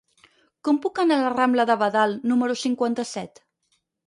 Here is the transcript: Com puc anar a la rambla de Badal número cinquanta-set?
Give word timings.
Com 0.67 0.79
puc 0.85 1.01
anar 1.03 1.17
a 1.21 1.23
la 1.25 1.33
rambla 1.35 1.67
de 1.71 1.75
Badal 1.83 2.17
número 2.33 2.57
cinquanta-set? 2.63 3.41